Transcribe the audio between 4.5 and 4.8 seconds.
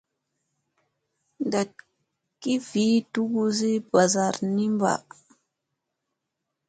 ni